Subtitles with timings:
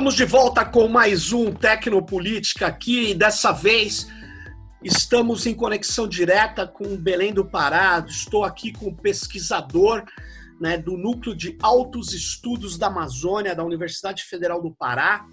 [0.00, 4.10] Estamos de volta com mais um Tecnopolítica aqui e dessa vez
[4.82, 8.02] estamos em conexão direta com Belém do Pará.
[8.08, 10.02] Estou aqui com o pesquisador
[10.58, 15.26] né, do Núcleo de Altos Estudos da Amazônia da Universidade Federal do Pará,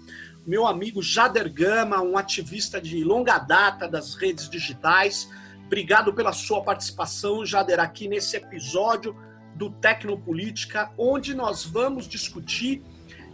[0.46, 5.30] meu amigo Jader Gama, um ativista de longa data das redes digitais.
[5.64, 9.16] Obrigado pela sua participação, Jader, aqui nesse episódio
[9.56, 12.82] do Tecnopolítica, onde nós vamos discutir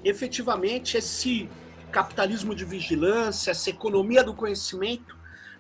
[0.04, 1.48] efetivamente esse
[1.90, 5.16] capitalismo de vigilância, essa economia do conhecimento,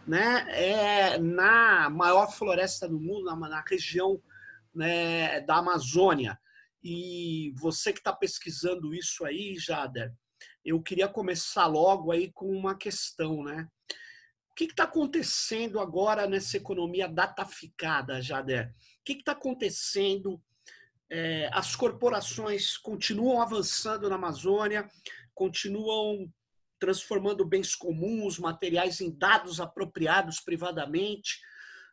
[0.06, 4.20] né, é na maior floresta do mundo, na, na região
[4.74, 6.38] né, da Amazônia.
[6.82, 10.12] E você que está pesquisando isso aí, Jader,
[10.64, 13.68] eu queria começar logo aí com uma questão, né?
[14.50, 18.68] O que está acontecendo agora nessa economia dataficada, Jader?
[19.00, 20.40] O que está acontecendo
[21.10, 24.88] é, as corporações continuam avançando na Amazônia,
[25.34, 26.32] continuam
[26.78, 31.40] transformando bens comuns, materiais em dados apropriados privadamente.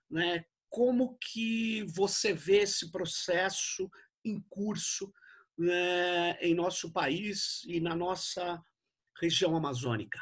[0.10, 0.46] Né?
[0.70, 3.90] Como que você vê esse processo
[4.24, 5.14] em curso
[5.58, 8.62] né, em nosso país e na nossa
[9.20, 10.20] região amazônica?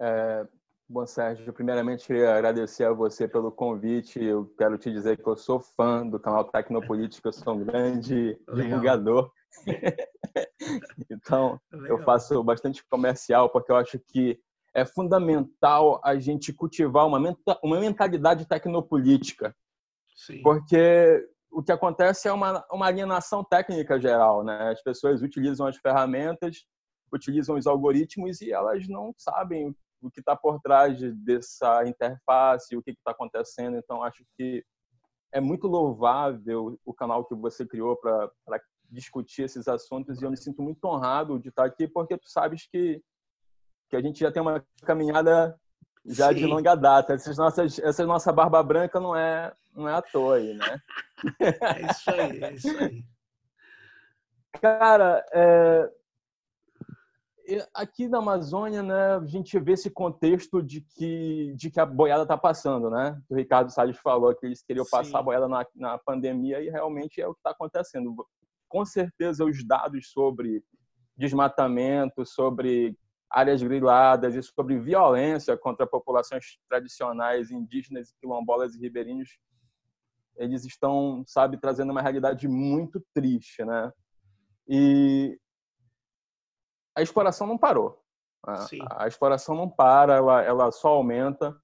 [0.00, 0.46] É,
[0.88, 4.22] Bom, Sérgio, primeiramente queria agradecer a você pelo convite.
[4.22, 8.38] Eu quero te dizer que eu sou fã do canal Tecnopolítica, eu sou um grande
[8.46, 8.68] Legal.
[8.68, 9.32] divulgador.
[11.10, 11.98] então, Legal.
[11.98, 14.38] eu faço bastante comercial porque eu acho que
[14.72, 19.56] é fundamental a gente cultivar uma, uma mentalidade tecnopolítica.
[20.14, 20.40] Sim.
[20.42, 24.44] Porque o que acontece é uma, uma alienação técnica geral.
[24.44, 24.70] Né?
[24.70, 26.64] As pessoas utilizam as ferramentas,
[27.12, 32.82] utilizam os algoritmos e elas não sabem o que está por trás dessa interface, o
[32.82, 33.76] que está acontecendo.
[33.76, 34.64] Então, acho que
[35.32, 38.30] é muito louvável o canal que você criou para
[38.90, 42.68] discutir esses assuntos e eu me sinto muito honrado de estar aqui porque tu sabes
[42.70, 43.02] que
[43.88, 45.58] que a gente já tem uma caminhada
[46.04, 46.34] já Sim.
[46.34, 47.14] de longa data.
[47.14, 50.80] Essas nossas, essa nossa barba branca não é não é à toa aí, né?
[51.40, 53.04] É isso aí, é isso aí.
[54.60, 55.90] Cara, é,
[57.72, 62.22] aqui na Amazônia, né, a gente vê esse contexto de que, de que a boiada
[62.22, 63.20] está passando, né?
[63.28, 64.90] O Ricardo Salles falou que eles queriam Sim.
[64.90, 68.14] passar a boiada na, na pandemia e realmente é o que está acontecendo.
[68.68, 70.62] Com certeza, os dados sobre
[71.16, 72.96] desmatamento, sobre
[73.30, 79.38] áreas griladas e sobre violência contra populações tradicionais indígenas, quilombolas e ribeirinhos,
[80.36, 83.92] eles estão, sabe, trazendo uma realidade muito triste, né?
[84.68, 85.38] E
[86.96, 88.02] a exploração não parou.
[88.44, 91.54] A, a, exploração não para, ela, ela só aumenta.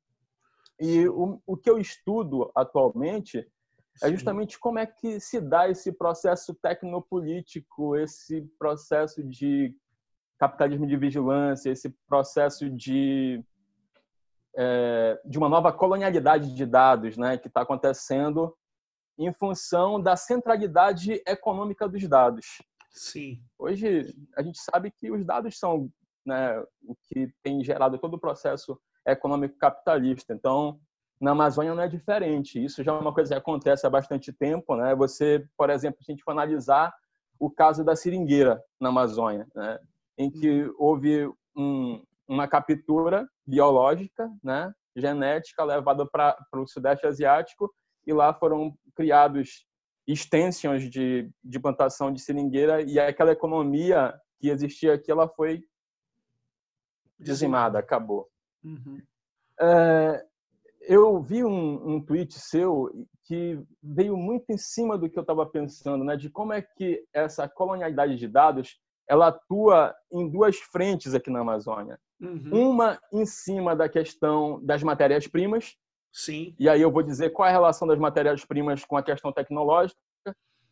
[0.79, 3.47] E o, o que eu estudo atualmente
[4.03, 9.75] é justamente como é que se dá esse processo tecnopolítico, esse processo de
[10.39, 13.45] capitalismo de vigilância, esse processo de
[14.57, 18.55] é, de uma nova colonialidade de dados, né, que está acontecendo
[19.19, 22.59] em função da centralidade econômica dos dados.
[22.93, 23.43] Sim.
[23.59, 25.91] Hoje a gente sabe que os dados são
[26.25, 30.33] né, o que tem gerado todo o processo econômico capitalista.
[30.33, 30.79] Então,
[31.21, 32.63] na Amazônia não é diferente.
[32.63, 34.77] Isso já é uma coisa que acontece há bastante tempo.
[34.77, 34.95] Né?
[34.95, 36.93] Você, por exemplo, se a gente for analisar
[37.39, 39.79] o caso da seringueira na Amazônia, né?
[40.19, 40.75] em que uhum.
[40.79, 44.73] houve um, uma captura biológica, né?
[44.95, 47.73] genética, levada para o Sudeste Asiático,
[48.07, 49.65] e lá foram criados
[50.07, 55.65] extensions de, de plantação de seringueira e aquela economia que existia aqui, ela foi
[57.19, 58.29] dizimada, acabou.
[58.65, 59.01] Uhum.
[59.61, 60.25] É,
[60.83, 62.91] eu vi um, um tweet seu
[63.25, 67.05] que veio muito em cima do que eu estava pensando, né, de como é que
[67.13, 71.99] essa colonialidade de dados ela atua em duas frentes aqui na Amazônia.
[72.21, 72.71] Uhum.
[72.71, 75.77] Uma em cima da questão das matérias-primas,
[76.13, 76.55] Sim.
[76.59, 79.99] E aí eu vou dizer qual é a relação das matérias-primas com a questão tecnológica,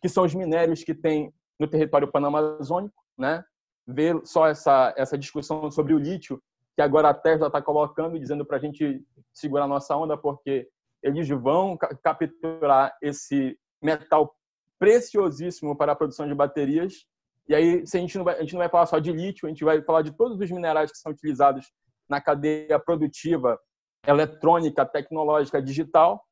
[0.02, 3.42] que são os minérios que tem no território panamazônico, né?
[3.86, 6.42] Ver só essa essa discussão sobre o lítio
[6.76, 9.02] que agora a Tesla está colocando dizendo para a gente
[9.32, 10.68] segurar nossa onda, porque
[11.02, 14.34] eles vão capturar esse metal
[14.78, 17.06] preciosíssimo para a produção de baterias.
[17.48, 19.46] E aí, se a gente não vai, a gente não vai falar só de lítio,
[19.46, 21.70] a gente vai falar de todos os minerais que são utilizados
[22.08, 23.58] na cadeia produtiva
[24.06, 26.24] eletrônica, tecnológica, digital.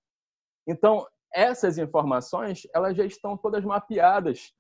[0.66, 4.52] Então, essas informações, elas já estão todas mapeadas.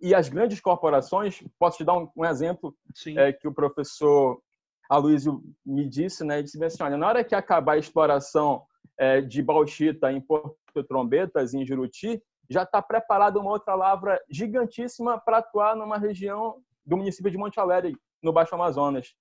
[0.00, 2.76] E as grandes corporações, posso te dar um, um exemplo
[3.16, 4.40] é, que o professor
[4.88, 6.36] Aloysio me disse, né?
[6.36, 8.64] Ele disse assim, olha, na hora que acabar a exploração
[8.98, 15.18] é, de bauxita em Porto Trombetas, em Juruti, já está preparada uma outra lavra gigantíssima
[15.18, 19.14] para atuar numa região do município de Monte Alegre, no Baixo Amazonas.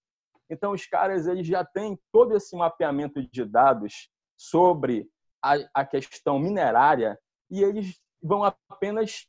[0.50, 5.08] Então, os caras eles já têm todo esse mapeamento de dados sobre
[5.42, 7.18] a, a questão minerária
[7.50, 9.26] e eles vão apenas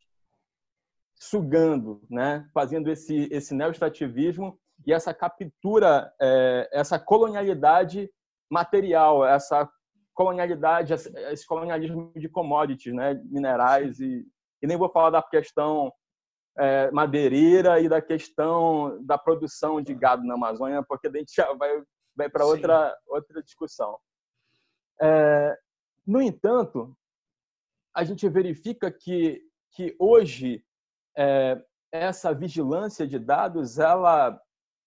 [1.15, 2.49] sugando, né?
[2.53, 8.11] fazendo esse, esse neoextrativismo e essa captura, é, essa colonialidade
[8.51, 9.69] material, essa
[10.15, 14.25] colonialidade, esse colonialismo de commodities, né, minerais e,
[14.63, 15.93] e nem vou falar da questão
[16.59, 21.53] é, madeireira e da questão da produção de gado na Amazônia, porque a gente já
[21.55, 21.83] vai,
[22.17, 23.99] vai para outra, outra discussão.
[25.01, 25.59] É,
[26.07, 26.97] no entanto,
[27.95, 29.43] a gente verifica que,
[29.73, 30.65] que hoje
[31.17, 31.61] é,
[31.91, 34.41] essa vigilância de dados ela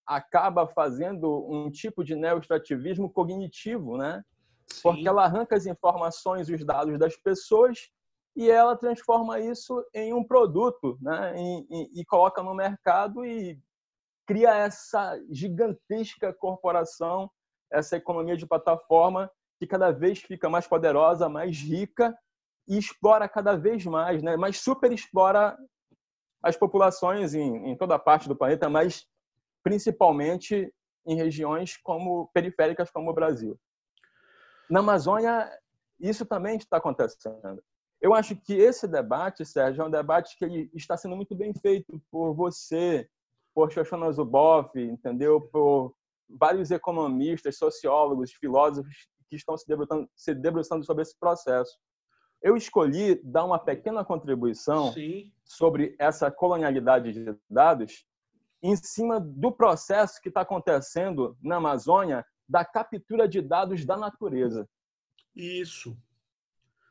[0.06, 4.24] acaba fazendo um tipo de neoextrativismo cognitivo, né?
[4.68, 4.82] Sim.
[4.82, 7.90] Porque ela arranca as informações e os dados das pessoas
[8.38, 11.34] e ela transforma isso em um produto, né?
[11.36, 13.60] E, e, e coloca no mercado e
[14.28, 17.32] cria essa gigantesca corporação,
[17.72, 19.28] essa economia de plataforma
[19.60, 22.16] que cada vez fica mais poderosa, mais rica
[22.68, 24.38] e explora cada vez mais, né?
[24.38, 25.58] Mas super explora
[26.44, 29.04] as populações em, em toda parte do planeta, mas
[29.64, 30.72] principalmente
[31.08, 33.60] em regiões como periféricas como o Brasil.
[34.70, 35.50] Na Amazônia,
[36.00, 37.64] isso também está acontecendo.
[38.02, 41.54] Eu acho que esse debate, Sérgio, é um debate que ele está sendo muito bem
[41.54, 43.10] feito por você,
[43.54, 45.42] por Shoshana Zuboff, entendeu?
[45.42, 45.96] Por
[46.30, 51.78] vários economistas, sociólogos, filósofos que estão se debruçando, se debruçando sobre esse processo.
[52.42, 55.32] Eu escolhi dar uma pequena contribuição Sim.
[55.44, 58.06] sobre essa colonialidade de dados,
[58.62, 64.68] em cima do processo que está acontecendo na Amazônia da captura de dados da natureza.
[65.36, 65.98] Isso.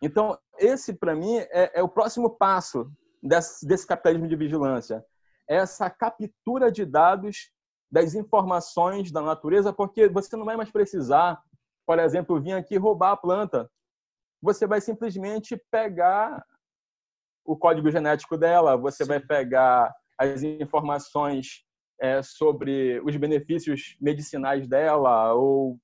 [0.03, 2.91] Então, esse, para mim, é, é, o próximo passo
[3.23, 5.05] desse, desse capitalismo de vigilância.
[5.49, 7.51] É essa captura de dados
[7.91, 11.41] das informações da natureza, porque você não vai mais precisar,
[11.87, 13.71] por exemplo, vir aqui roubar a planta.
[14.43, 16.45] Você vai simplesmente pegar
[17.45, 19.09] o código genético dela, você Sim.
[19.09, 21.65] vai pegar as informações
[22.01, 25.79] é, sobre os benefícios medicinais dela ou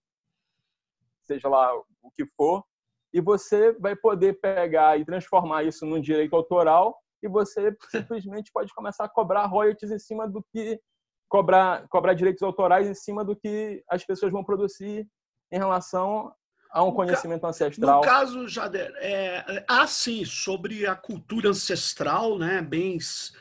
[1.23, 1.73] seja lá
[2.03, 2.65] o que for,
[3.12, 8.73] e você vai poder pegar e transformar isso num direito autoral e você simplesmente pode
[8.75, 10.81] começar a cobrar royalties em cima do que
[11.29, 15.06] cobrar cobrar direitos autorais em cima do que as pessoas vão produzir
[15.50, 16.32] em relação
[16.70, 18.00] a um conhecimento ancestral.
[18.00, 23.35] No caso, Jader, é, há sim sobre a cultura ancestral, né, bens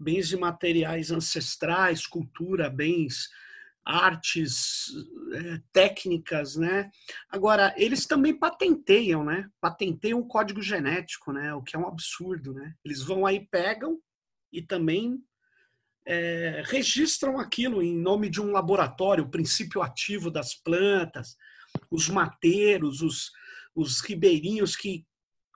[0.00, 3.28] bens imateriais ancestrais, cultura, bens,
[3.90, 4.92] artes,
[5.32, 6.88] é, técnicas, né?
[7.28, 9.48] Agora, eles também patenteiam, né?
[9.60, 11.52] Patenteiam o código genético, né?
[11.54, 12.74] O que é um absurdo, né?
[12.84, 13.98] Eles vão aí, pegam
[14.52, 15.20] e também
[16.06, 21.36] é, registram aquilo em nome de um laboratório, o princípio ativo das plantas,
[21.90, 23.32] os mateiros, os,
[23.74, 25.04] os ribeirinhos que,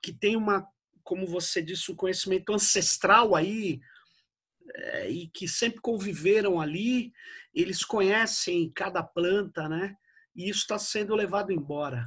[0.03, 0.67] que têm uma,
[1.05, 3.81] como você disse, um conhecimento ancestral aí,
[4.75, 7.13] é, e que sempre conviveram ali,
[7.55, 9.97] eles conhecem cada planta, né?
[10.35, 12.07] E isso está sendo levado embora.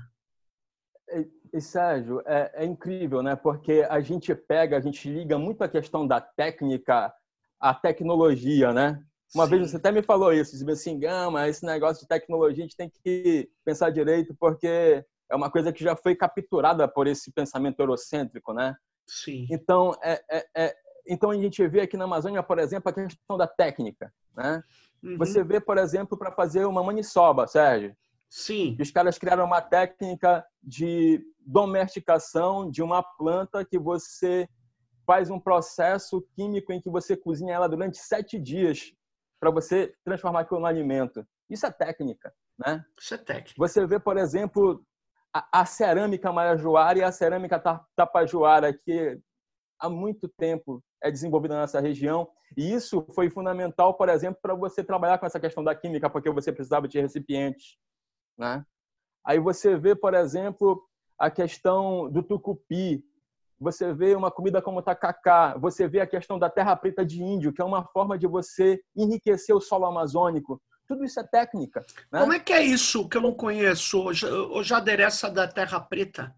[1.10, 3.36] E, e Sérgio, é, é, incrível, né?
[3.36, 7.13] Porque a gente pega, a gente liga muito a questão da técnica
[7.60, 9.01] à tecnologia, né?
[9.34, 9.51] Uma Sim.
[9.51, 12.77] vez você até me falou isso, disse assim, Gama, esse negócio de tecnologia a gente
[12.77, 17.79] tem que pensar direito porque é uma coisa que já foi capturada por esse pensamento
[17.79, 18.75] eurocêntrico, né?
[19.05, 19.48] Sim.
[19.50, 20.75] Então, é, é, é
[21.07, 24.63] então a gente vê aqui na Amazônia, por exemplo, a questão da técnica, né?
[25.03, 25.17] Uhum.
[25.17, 27.95] Você vê, por exemplo, para fazer uma maniçoba, Sérgio.
[28.29, 28.75] Sim.
[28.79, 34.47] Os caras criaram uma técnica de domesticação de uma planta que você
[35.05, 38.91] faz um processo químico em que você cozinha ela durante sete dias
[39.39, 41.25] para você transformar aquilo no alimento.
[41.49, 42.83] Isso é técnica, né?
[42.99, 43.53] Isso é técnica.
[43.57, 44.83] Você vê, por exemplo,
[45.33, 47.61] a, a cerâmica marajoara e a cerâmica
[47.95, 49.17] tapajoara, que
[49.79, 52.27] há muito tempo é desenvolvida nessa região.
[52.56, 56.30] E isso foi fundamental, por exemplo, para você trabalhar com essa questão da química, porque
[56.30, 57.77] você precisava de recipientes.
[58.38, 58.66] Né?
[59.25, 60.82] Aí você vê, por exemplo,
[61.20, 63.04] a questão do tucupi,
[63.60, 67.22] você vê uma comida como o tacacá, você vê a questão da terra preta de
[67.22, 70.62] índio, que é uma forma de você enriquecer o solo amazônico.
[70.88, 71.84] Tudo isso é técnica.
[72.12, 72.20] Né?
[72.20, 74.00] Como é que é isso que eu não conheço?
[74.00, 76.34] Ou já adereça da terra preta?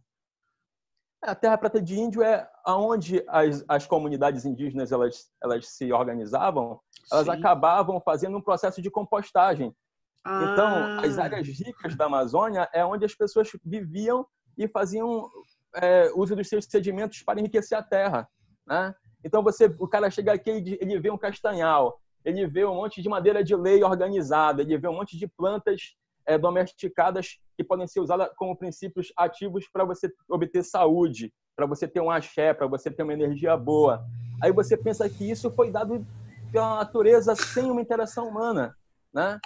[1.21, 6.79] A Terra Preta de Índio é aonde as, as comunidades indígenas elas, elas se organizavam,
[7.11, 7.31] elas Sim.
[7.31, 9.75] acabavam fazendo um processo de compostagem.
[10.23, 10.41] Ah.
[10.43, 14.25] Então, as áreas ricas da Amazônia é onde as pessoas viviam
[14.57, 15.29] e faziam
[15.75, 18.27] é, usa dos seus sedimentos para enriquecer a terra.
[18.65, 18.93] Né?
[19.23, 23.01] Então você, o cara chega aqui, ele, ele vê um castanhal, ele vê um monte
[23.01, 25.95] de madeira de lei organizada, ele vê um monte de plantas
[26.25, 31.89] é, domesticadas que podem ser usadas como princípios ativos para você obter saúde, para você
[31.89, 34.01] ter um axé, para você ter uma energia boa.
[34.41, 36.07] Aí você pensa que isso foi dado
[36.53, 38.73] pela natureza sem uma interação humana,
[39.13, 39.37] né?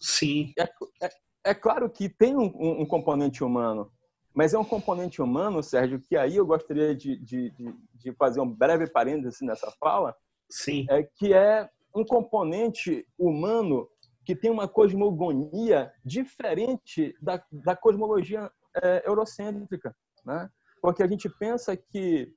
[0.00, 0.52] Sim.
[0.56, 0.62] É,
[1.02, 1.10] é,
[1.46, 3.90] é claro que tem um, um, componente humano,
[4.32, 8.40] mas é um componente humano, Sérgio, que aí eu gostaria de, de, de, de fazer
[8.40, 10.14] um breve parêntese nessa fala,
[10.48, 10.86] Sim.
[10.88, 13.88] É, que é um componente humano
[14.26, 18.50] que tem uma cosmogonia diferente da, da cosmologia
[18.82, 20.50] é, eurocêntrica, né?
[20.82, 22.34] Porque a gente pensa que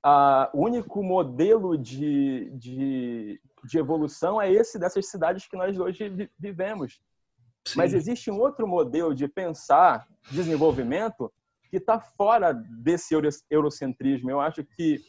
[0.00, 6.30] a, o único modelo de, de, de evolução é esse dessas cidades que nós hoje
[6.38, 7.00] vivemos.
[7.66, 7.76] Sim.
[7.76, 11.30] Mas existe um outro modelo de pensar desenvolvimento
[11.70, 13.14] que está fora desse
[13.50, 14.30] eurocentrismo.
[14.30, 15.00] Eu acho que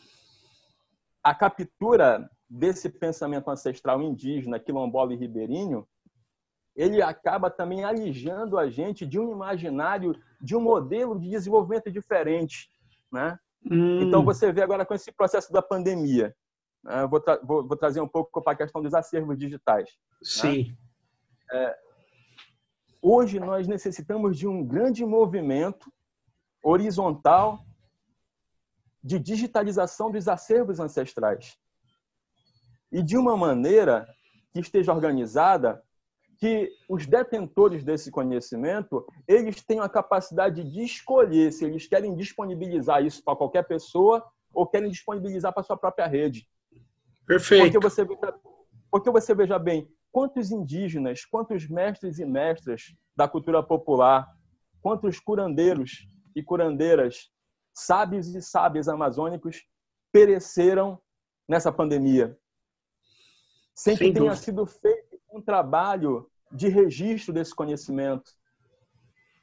[1.23, 5.88] a captura desse pensamento ancestral indígena, quilombola e ribeirinho,
[6.75, 12.70] ele acaba também alijando a gente de um imaginário, de um modelo de desenvolvimento diferente,
[13.12, 13.38] né?
[13.70, 14.01] Hum.
[14.01, 16.34] Então você vê agora com esse processo da pandemia,
[16.84, 17.06] né?
[17.08, 19.89] vou, tra vou, vou, trazer um pouco para a questão dos acervos digitais.
[19.89, 20.18] Né?
[20.24, 20.77] Sim.
[21.51, 21.65] Né?
[21.65, 21.77] É,
[23.01, 25.91] hoje nós necessitamos de um grande movimento
[26.63, 27.60] horizontal
[29.03, 31.58] de digitalização dos acervos ancestrais
[32.91, 34.08] e de uma maneira
[34.53, 35.81] que esteja organizada
[36.39, 43.03] que os detentores desse conhecimento eles tenham a capacidade de escolher se eles querem disponibilizar
[43.03, 46.48] isso para qualquer pessoa ou querem disponibilizar para sua própria rede.
[47.27, 47.74] Perfeito.
[47.74, 48.08] Porque você,
[48.89, 54.27] porque você veja bem, quantos indígenas, quantos mestres e mestras da cultura popular,
[54.81, 57.29] quantos curandeiros e curandeiras,
[57.74, 59.63] sábios e sábias amazônicos
[60.12, 61.00] pereceram
[61.48, 62.38] nessa pandemia,
[63.79, 64.36] sem, sem que dúvida.
[64.36, 68.31] tenha sido feito um trabalho de registro desse conhecimento.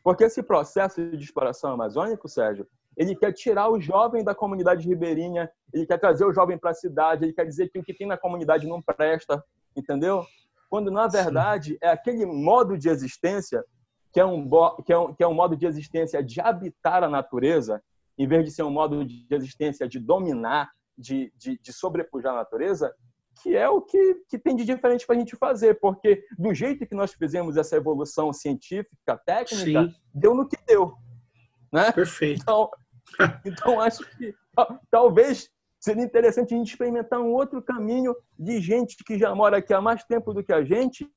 [0.04, 5.50] Porque esse processo de exploração amazônico, Sérgio, ele quer tirar o jovem da comunidade ribeirinha,
[5.72, 8.06] ele quer trazer o jovem para a cidade, ele quer dizer que o que tem
[8.06, 9.42] na comunidade não presta,
[9.74, 10.24] entendeu?
[10.68, 11.78] Quando, na verdade, Sim.
[11.80, 13.64] é aquele modo de existência
[14.12, 14.48] que é, um,
[14.84, 17.82] que, é um, que é um modo de existência de habitar a natureza,
[18.18, 22.36] em vez de ser um modo de existência de dominar, de, de, de sobrepujar a
[22.36, 22.94] natureza,
[23.42, 26.86] que é o que, que tem de diferente para a gente fazer, porque do jeito
[26.86, 29.94] que nós fizemos essa evolução científica, técnica, Sim.
[30.14, 30.94] deu no que deu.
[31.72, 31.92] Né?
[31.92, 32.42] Perfeito.
[32.42, 32.70] Então,
[33.44, 34.34] então acho que
[34.90, 39.74] talvez seria interessante a gente experimentar um outro caminho de gente que já mora aqui
[39.74, 41.08] há mais tempo do que a gente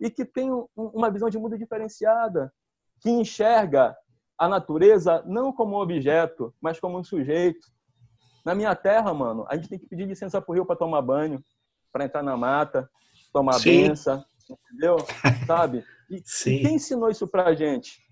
[0.00, 2.52] e que tem uma visão de mundo diferenciada,
[3.00, 3.96] que enxerga
[4.38, 7.66] a natureza não como um objeto, mas como um sujeito.
[8.44, 11.42] Na minha terra, mano, a gente tem que pedir licença pro rio para tomar banho
[11.96, 12.90] para entrar na mata,
[13.32, 13.88] tomar Sim.
[13.88, 14.98] benção, entendeu?
[15.46, 15.82] Sabe?
[16.10, 18.06] E, e, quem ensinou isso para a gente?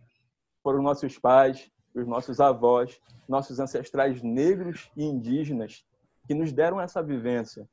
[0.62, 2.98] Foram nossos pais, os nossos avós,
[3.28, 5.84] nossos ancestrais negros e indígenas
[6.26, 7.68] que nos deram essa vivência.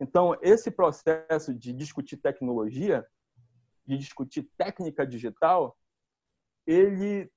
[0.00, 3.06] Então, esse processo de discutir tecnologia,
[3.86, 5.78] de discutir técnica digital,
[6.66, 7.30] ele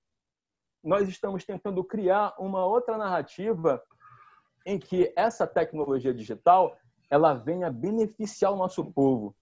[0.84, 3.80] nós estamos tentando criar uma outra narrativa
[4.66, 6.76] em que essa tecnologia digital
[7.10, 9.36] ela venha beneficiar o nosso povo.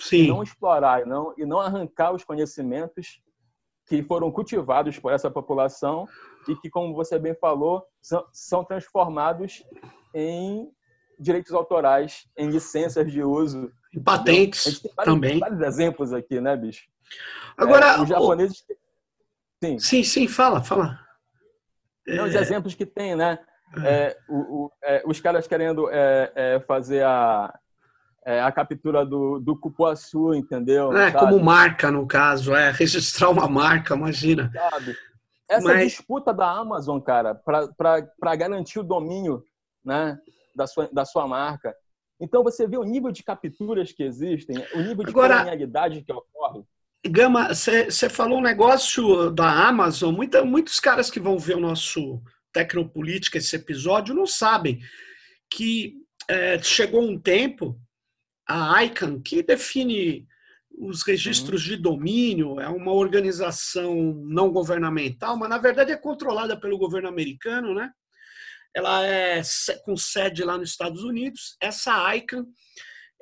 [0.00, 0.24] Sim.
[0.24, 3.20] E não explorar e não, e não arrancar os conhecimentos
[3.86, 6.08] que foram cultivados por essa população
[6.48, 9.62] e que, como você bem falou, são, são transformados
[10.14, 10.70] em
[11.18, 13.70] direitos autorais, em licenças de uso.
[13.94, 15.38] Em patentes vários, também.
[15.38, 16.86] vários exemplos aqui, né, bicho?
[17.56, 18.64] Agora, é, os japoneses...
[19.62, 19.78] Sim.
[19.78, 20.98] sim, sim, fala, fala.
[22.06, 22.40] Não, os é...
[22.40, 23.38] exemplos que tem, né?
[23.84, 27.52] É, o, o, é, os caras querendo é, é fazer a,
[28.24, 30.96] é, a captura do, do cupuaçu, entendeu?
[30.96, 31.18] É, Sabe?
[31.18, 34.50] como marca, no caso, é registrar uma marca, imagina.
[34.52, 34.96] Sabe?
[35.48, 35.92] Essa Mas...
[35.92, 39.44] disputa da Amazon, cara, para garantir o domínio
[39.84, 40.18] né,
[40.54, 41.74] da, sua, da sua marca.
[42.18, 45.34] Então, você vê o nível de capturas que existem, o nível de Agora...
[45.34, 46.62] colonialidade que ocorre.
[47.06, 50.14] Gama, você falou um negócio da Amazon.
[50.14, 52.22] Muita, muitos caras que vão ver o nosso
[52.54, 54.80] Tecnopolítica, esse episódio, não sabem
[55.50, 55.96] que
[56.28, 57.78] é, chegou um tempo,
[58.48, 60.26] a ICANN, que define
[60.78, 61.68] os registros uhum.
[61.68, 63.94] de domínio, é uma organização
[64.24, 67.90] não governamental, mas na verdade é controlada pelo governo americano, né?
[68.74, 69.40] Ela é
[69.84, 71.56] com sede lá nos Estados Unidos.
[71.60, 72.44] Essa ICANN,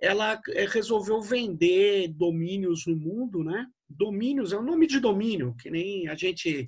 [0.00, 3.66] ela é, resolveu vender domínios no mundo, né?
[3.88, 6.66] Domínios é o nome de domínio, que nem a gente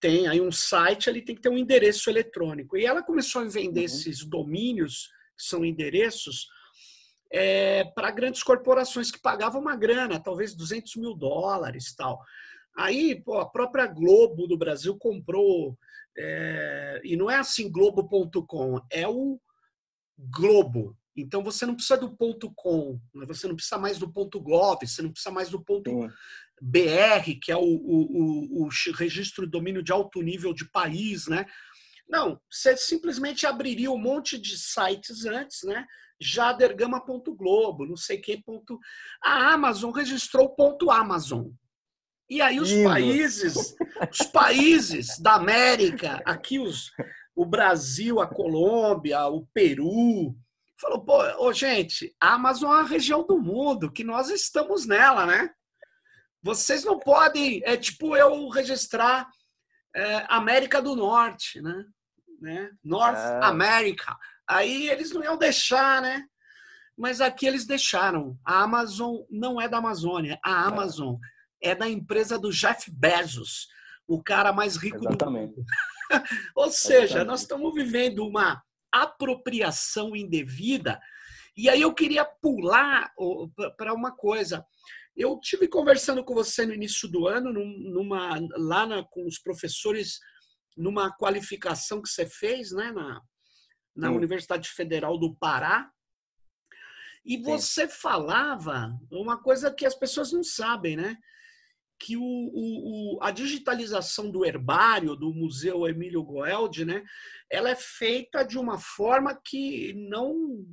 [0.00, 2.76] tem aí um site, ele tem que ter um endereço eletrônico.
[2.76, 3.86] E ela começou a vender uhum.
[3.86, 6.46] esses domínios, que são endereços,
[7.30, 12.20] é, para grandes corporações que pagavam uma grana, talvez 200 mil dólares tal.
[12.76, 15.76] Aí, pô, a própria Globo do Brasil comprou,
[16.16, 19.40] é, e não é assim globo.com, é o
[20.18, 20.96] Globo.
[21.20, 23.26] Então você não precisa do ponto .com, né?
[23.26, 25.90] você não precisa mais do ponto .gov, você não precisa mais do ponto
[26.60, 31.26] BR, que é o, o, o, o registro de domínio de alto nível de país,
[31.26, 31.46] né?
[32.08, 35.86] Não, você simplesmente abriria um monte de sites antes, né?
[36.20, 38.78] Jadergama.globo, não sei que ponto.
[39.22, 41.48] A Amazon registrou ponto Amazon.
[42.30, 42.88] E aí os Lindo.
[42.88, 43.74] países,
[44.10, 46.90] os países da América, aqui os,
[47.34, 50.36] o Brasil, a Colômbia, o Peru,
[50.80, 55.26] falou, pô, ô, gente, a Amazon é uma região do mundo que nós estamos nela,
[55.26, 55.50] né?
[56.42, 59.28] Vocês não podem, é tipo eu registrar
[59.94, 61.84] é, América do Norte, né?
[62.40, 62.70] né?
[62.82, 63.44] North é.
[63.44, 64.16] America.
[64.48, 66.24] Aí eles não iam deixar, né?
[66.96, 68.38] Mas aqui eles deixaram.
[68.44, 70.38] A Amazon não é da Amazônia.
[70.44, 70.68] A é.
[70.68, 71.16] Amazon
[71.62, 73.68] é, é da empresa do Jeff Bezos,
[74.06, 75.54] o cara mais rico Exatamente.
[75.54, 75.66] do mundo.
[76.54, 77.26] Ou seja, Exatamente.
[77.26, 81.00] nós estamos vivendo uma apropriação indevida.
[81.56, 83.12] E aí eu queria pular
[83.76, 84.64] para uma coisa.
[85.16, 90.20] Eu tive conversando com você no início do ano, numa, lá na, com os professores,
[90.76, 93.20] numa qualificação que você fez né, na,
[93.96, 95.90] na Universidade Federal do Pará.
[97.24, 97.94] E você Sim.
[97.94, 101.16] falava uma coisa que as pessoas não sabem, né?
[102.00, 107.04] Que o, o, a digitalização do herbário do Museu Emílio Goeldi, né?
[107.50, 110.64] Ela é feita de uma forma que não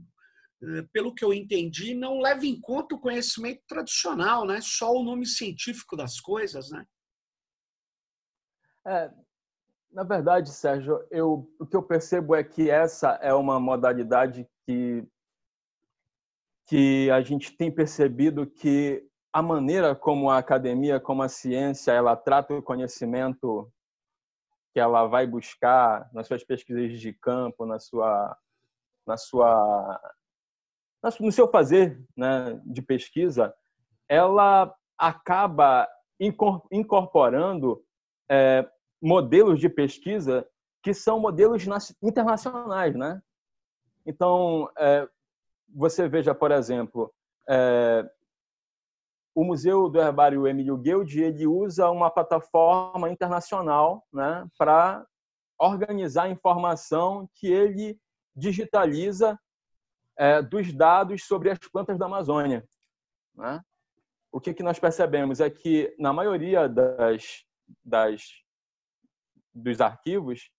[0.63, 4.59] eh, pelo que eu entendi, não leva em conta o conhecimento tradicional, né?
[4.61, 6.85] Só o nome científico das coisas, né?
[8.87, 9.11] É,
[9.91, 15.07] na verdade, Sérgio, eu, o que eu percebo é que essa é uma modalidade que,
[16.67, 22.15] que a gente tem percebido que a maneira como a academia, como a ciência, ela
[22.15, 23.69] trata o conhecimento
[24.73, 28.37] que ela vai buscar nas suas pesquisas de campo, na sua,
[29.05, 29.99] na sua
[31.19, 33.53] no seu fazer né, de pesquisa,
[34.07, 35.85] ela acaba
[36.71, 37.83] incorporando
[38.31, 38.65] é,
[39.01, 40.47] modelos de pesquisa
[40.81, 41.61] que são modelos
[42.01, 43.21] internacionais, né?
[44.05, 45.05] Então, é,
[45.67, 47.13] você veja, por exemplo,
[47.49, 48.09] é,
[49.35, 55.05] o Museu do Herbário Emílio Guild, ele usa uma plataforma internacional né, para
[55.59, 57.99] organizar a informação que ele
[58.33, 59.37] digitaliza
[60.17, 62.65] é, dos dados sobre as plantas da Amazônia.
[63.35, 63.61] Né?
[64.31, 67.43] O que, que nós percebemos é que, na maioria das,
[67.83, 68.23] das,
[69.53, 70.49] dos arquivos,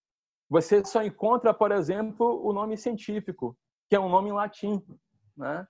[0.51, 3.57] você só encontra, por exemplo, o nome científico,
[3.89, 4.85] que é um nome em latim.
[5.35, 5.67] Né?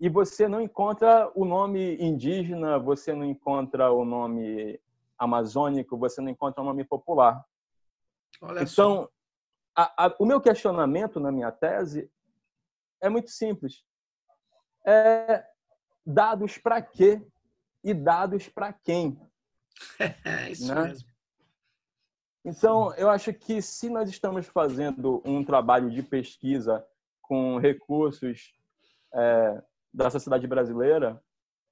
[0.00, 4.80] E você não encontra o nome indígena, você não encontra o nome
[5.18, 7.44] amazônico, você não encontra o nome popular.
[8.40, 9.08] Olha então,
[9.74, 12.10] a, a, o meu questionamento na minha tese
[13.00, 13.84] é muito simples.
[14.86, 15.44] É
[16.04, 17.22] dados para quê
[17.82, 19.18] e dados para quem.
[20.24, 20.82] É isso né?
[20.82, 21.08] mesmo.
[22.44, 26.86] Então, eu acho que se nós estamos fazendo um trabalho de pesquisa
[27.22, 28.54] com recursos
[29.12, 29.62] é,
[29.94, 31.22] da sociedade brasileira,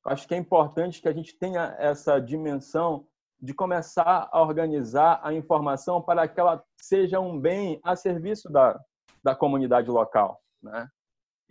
[0.07, 3.07] acho que é importante que a gente tenha essa dimensão
[3.41, 8.81] de começar a organizar a informação para que ela seja um bem a serviço da,
[9.23, 10.41] da comunidade local.
[10.63, 10.89] Né?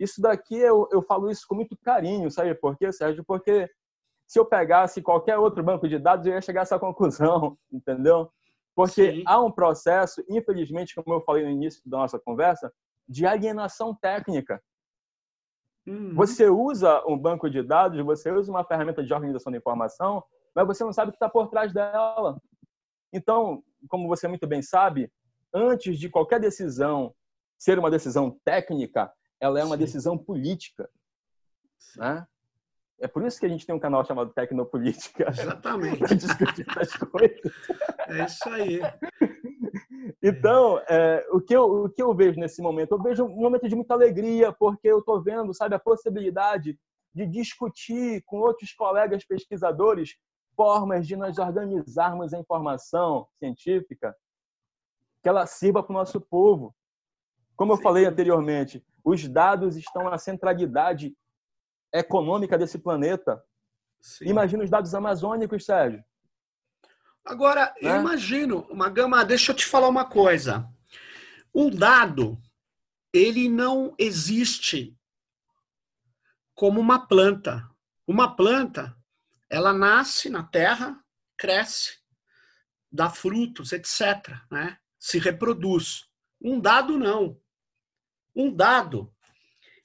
[0.00, 3.22] Isso daqui eu, eu falo isso com muito carinho, sabe por quê, Sérgio?
[3.26, 3.70] Porque
[4.26, 8.32] se eu pegasse qualquer outro banco de dados, eu ia chegar a essa conclusão, entendeu?
[8.74, 9.22] Porque Sim.
[9.26, 12.72] há um processo, infelizmente, como eu falei no início da nossa conversa,
[13.06, 14.62] de alienação técnica.
[15.86, 16.14] Uhum.
[16.14, 20.22] Você usa um banco de dados, você usa uma ferramenta de organização da informação,
[20.54, 22.40] mas você não sabe o que está por trás dela.
[23.12, 25.10] Então, como você muito bem sabe,
[25.52, 27.14] antes de qualquer decisão
[27.58, 29.84] ser uma decisão técnica, ela é uma Sim.
[29.84, 30.88] decisão política.
[31.96, 32.26] Né?
[33.00, 35.28] É por isso que a gente tem um canal chamado Tecnopolítica.
[35.28, 35.98] Exatamente.
[36.06, 37.40] para discutir essas coisas.
[38.06, 38.80] É isso aí.
[40.22, 42.92] Então, é, o, que eu, o que eu vejo nesse momento?
[42.92, 46.78] Eu vejo um momento de muita alegria, porque eu estou vendo, sabe, a possibilidade
[47.12, 50.16] de discutir com outros colegas pesquisadores
[50.54, 54.14] formas de nós organizarmos a informação científica
[55.22, 56.74] que ela sirva para o nosso povo.
[57.56, 57.82] Como eu Sim.
[57.82, 61.16] falei anteriormente, os dados estão na centralidade
[61.92, 63.42] econômica desse planeta.
[64.00, 64.26] Sim.
[64.26, 66.02] Imagina os dados amazônicos, Sérgio.
[67.24, 67.90] Agora, né?
[67.90, 70.68] eu imagino, Magama, deixa eu te falar uma coisa.
[71.54, 72.40] Um dado,
[73.12, 74.96] ele não existe
[76.54, 77.68] como uma planta.
[78.06, 78.96] Uma planta,
[79.48, 80.98] ela nasce na terra,
[81.38, 81.98] cresce,
[82.90, 84.36] dá frutos, etc.
[84.50, 84.78] Né?
[84.98, 86.08] Se reproduz.
[86.40, 87.40] Um dado, não.
[88.34, 89.14] Um dado,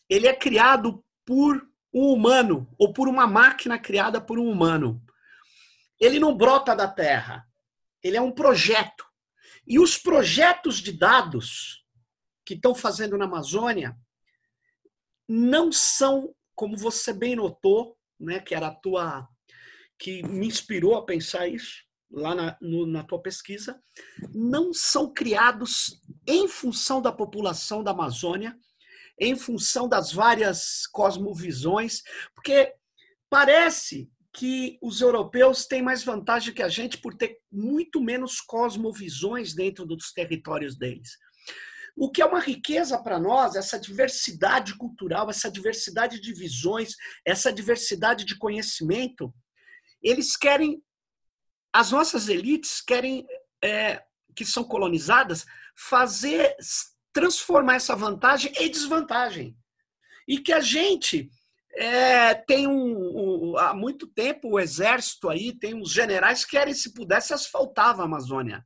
[0.09, 5.03] ele é criado por um humano ou por uma máquina criada por um humano.
[5.99, 7.47] Ele não brota da terra.
[8.03, 9.05] Ele é um projeto.
[9.65, 11.83] E os projetos de dados
[12.45, 13.97] que estão fazendo na Amazônia
[15.27, 19.27] não são, como você bem notou, né, que era a tua
[19.99, 23.81] que me inspirou a pensar isso lá na, no, na tua pesquisa,
[24.33, 28.57] não são criados em função da população da Amazônia,
[29.19, 32.73] em função das várias cosmovisões, porque
[33.29, 39.55] parece que os europeus têm mais vantagem que a gente por ter muito menos cosmovisões
[39.55, 41.17] dentro dos territórios deles.
[41.95, 46.93] O que é uma riqueza para nós, essa diversidade cultural, essa diversidade de visões,
[47.25, 49.33] essa diversidade de conhecimento,
[50.03, 50.83] eles querem,
[51.73, 53.25] as nossas elites querem,
[53.63, 54.03] é,
[54.35, 56.55] que são colonizadas, fazer,
[57.11, 59.57] transformar essa vantagem em desvantagem.
[60.27, 61.27] E que a gente
[61.77, 66.73] é, tem um, um, há muito tempo o exército aí, tem uns generais que querem,
[66.73, 68.65] se pudesse, asfaltava a Amazônia.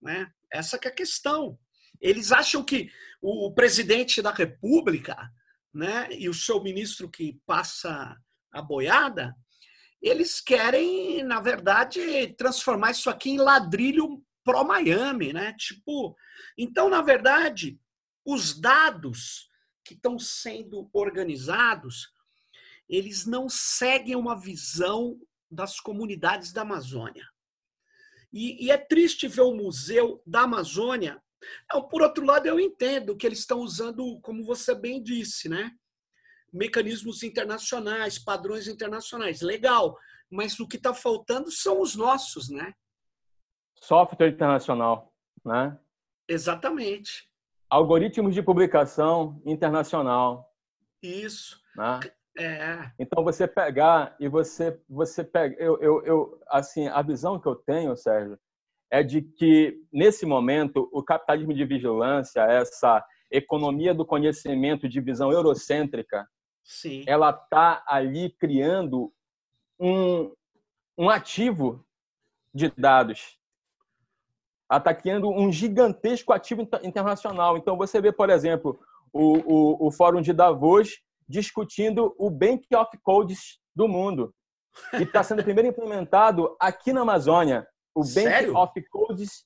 [0.00, 0.30] Né?
[0.52, 1.58] Essa que é a questão.
[1.98, 2.90] Eles acham que
[3.22, 5.16] o presidente da República
[5.72, 8.14] né, e o seu ministro que passa
[8.52, 9.34] a boiada,
[10.00, 15.54] eles querem, na verdade, transformar isso aqui em ladrilho pró-Miami, né?
[15.58, 16.14] Tipo,
[16.56, 17.78] então, na verdade,
[18.24, 19.48] os dados
[19.84, 22.12] que estão sendo organizados,
[22.88, 25.18] eles não seguem uma visão
[25.50, 27.26] das comunidades da Amazônia.
[28.32, 31.22] E, e é triste ver o Museu da Amazônia.
[31.72, 35.72] Não, por outro lado, eu entendo que eles estão usando, como você bem disse, né?
[36.52, 39.40] mecanismos internacionais, padrões internacionais.
[39.40, 39.96] Legal,
[40.30, 42.72] mas o que está faltando são os nossos, né?
[43.76, 45.12] Software internacional,
[45.44, 45.78] né?
[46.26, 47.28] Exatamente.
[47.70, 50.52] Algoritmos de publicação internacional.
[51.02, 51.60] Isso.
[51.76, 52.00] Né?
[52.38, 52.92] É.
[52.98, 57.56] Então você pegar e você você pega eu, eu, eu assim a visão que eu
[57.56, 58.38] tenho, Sérgio,
[58.90, 65.32] é de que nesse momento o capitalismo de vigilância, essa economia do conhecimento de visão
[65.32, 66.26] eurocêntrica,
[66.64, 67.04] Sim.
[67.06, 69.12] ela está ali criando
[69.78, 70.32] um,
[70.96, 71.84] um ativo
[72.54, 73.38] de dados.
[74.70, 77.56] Está criando um gigantesco ativo internacional.
[77.56, 78.78] Então, você vê, por exemplo,
[79.12, 84.34] o, o, o Fórum de Davos discutindo o Bank of Codes do mundo.
[84.94, 87.66] E está sendo primeiro implementado aqui na Amazônia.
[87.94, 88.56] O Bank Sério?
[88.56, 89.44] of Codes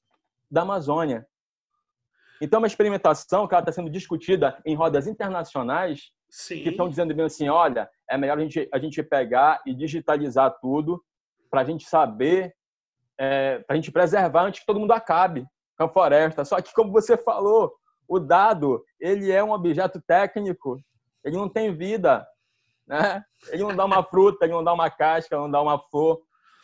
[0.50, 1.26] da Amazônia.
[2.40, 6.62] Então, é uma experimentação que está sendo discutida em rodas internacionais Sim.
[6.62, 10.58] que estão dizendo bem assim, olha, é melhor a gente, a gente pegar e digitalizar
[10.60, 11.02] tudo
[11.50, 12.52] para a gente saber,
[13.18, 15.46] é, para a gente preservar antes que todo mundo acabe
[15.78, 16.44] com a floresta.
[16.44, 17.72] Só que, como você falou,
[18.08, 20.78] o dado ele é um objeto técnico,
[21.24, 22.26] ele não tem vida,
[22.86, 23.24] né?
[23.48, 26.22] Ele não dá uma fruta, ele não dá uma casca, não dá uma flor,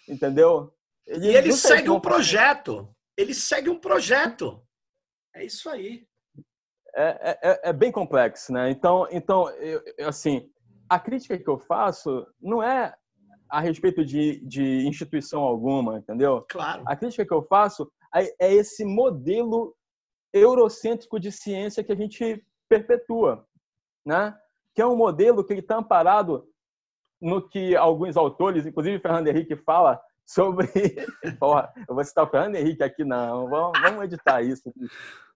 [0.09, 0.73] entendeu?
[1.07, 2.95] Ele, e ele segue um projeto.
[3.17, 4.63] Ele segue um projeto.
[5.35, 6.07] É isso aí.
[6.95, 8.71] É, é, é, é, bem complexo, né?
[8.71, 10.51] Então, então eu, assim,
[10.89, 12.95] a crítica que eu faço não é
[13.49, 16.45] a respeito de, de instituição alguma, entendeu?
[16.49, 16.83] Claro.
[16.87, 19.75] A crítica que eu faço é, é esse modelo
[20.33, 23.47] eurocêntrico de ciência que a gente perpetua,
[24.05, 24.37] né?
[24.79, 26.49] Que é um modelo que está amparado
[27.21, 30.69] no que alguns autores, inclusive Fernando Henrique, fala sobre.
[31.41, 33.49] Porra, eu vou citar o Fernando Henrique aqui, não.
[33.51, 34.73] Vamos, vamos editar isso.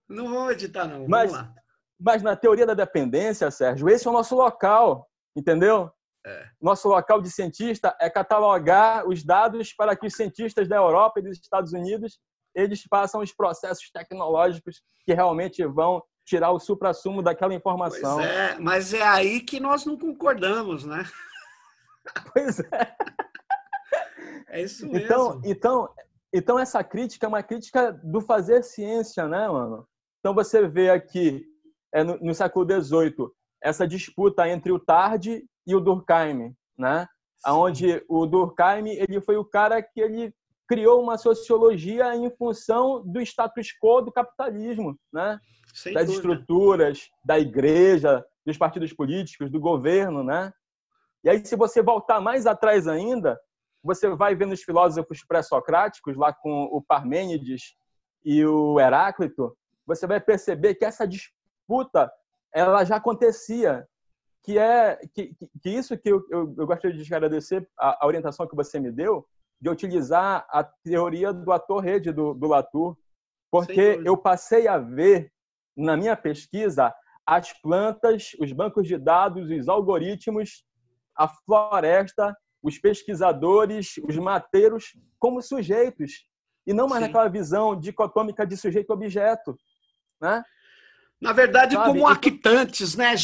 [0.09, 1.09] Não vamos editar, não.
[1.09, 1.55] Mas, vamos lá.
[1.99, 5.91] mas na teoria da dependência, Sérgio, esse é o nosso local, entendeu?
[6.25, 6.47] É.
[6.61, 11.25] Nosso local de cientista é catalogar os dados para que os cientistas da Europa e
[11.25, 12.21] dos Estados Unidos
[12.55, 18.17] eles façam os processos tecnológicos que realmente vão tirar o supra-sumo daquela informação.
[18.17, 21.05] Pois é, mas é aí que nós não concordamos, né?
[22.33, 22.97] Pois é.
[24.49, 25.05] É isso mesmo.
[25.05, 25.89] Então, então,
[26.33, 29.87] então essa crítica é uma crítica do fazer ciência, né, mano?
[30.21, 31.45] Então você vê aqui
[31.93, 33.29] é, no, no, século XVIII
[33.63, 37.07] essa disputa entre o Tarde e o Durkheim, né?
[37.45, 40.35] Aonde o Durkheim ele foi o cara que ele
[40.69, 45.39] criou uma sociologia em função do status quo do capitalismo, né?
[45.73, 46.33] Sem das dúvida.
[46.33, 50.53] estruturas da igreja, dos partidos políticos, do governo, né?
[51.25, 53.41] E aí se você voltar mais atrás ainda,
[53.83, 57.75] você vai ver nos filósofos pré-socráticos, lá com o Parmênides
[58.25, 59.57] e o Heráclito,
[59.87, 62.13] você vai perceber que essa disputa
[62.53, 63.87] ela já acontecia,
[64.43, 68.47] que é que, que isso que eu, eu, eu gostaria de agradecer a, a, orientação
[68.47, 69.27] que você me deu,
[69.61, 72.97] de utilizar a teoria do ator-rede do, do Latour,
[73.51, 75.32] porque eu passei a ver
[75.77, 76.93] na minha pesquisa
[77.27, 80.65] as plantas, os bancos de dados, os algoritmos,
[81.17, 86.27] a floresta, os pesquisadores, os mateiros como sujeitos
[86.67, 87.07] e não mais Sim.
[87.09, 89.57] naquela visão dicotômica de sujeito-objeto,
[90.21, 90.43] né?
[91.21, 91.87] Na verdade, Sabe?
[91.87, 93.15] como arquitantes, né,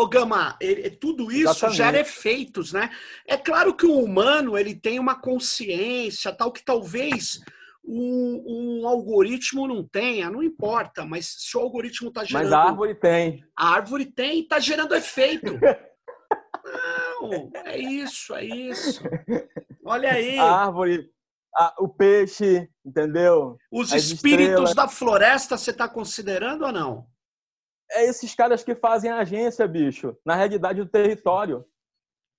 [0.00, 0.58] o Gama?
[0.98, 1.76] Tudo isso Exatamente.
[1.76, 2.88] gera efeitos, né?
[3.28, 7.40] É claro que o humano ele tem uma consciência, tal que talvez
[7.86, 12.44] um, um, algoritmo não tenha, não importa, mas se o algoritmo está gerando.
[12.44, 13.44] Mas a árvore tem.
[13.56, 15.52] A árvore tem e está gerando efeito.
[17.20, 19.02] não, é isso, é isso.
[19.84, 20.38] Olha aí.
[20.38, 21.10] A árvore,
[21.54, 23.58] a, o peixe, entendeu?
[23.70, 24.74] Os As espíritos estrelas.
[24.74, 27.06] da floresta você está considerando ou não?
[27.90, 31.64] É esses caras que fazem a agência, bicho, na realidade do território.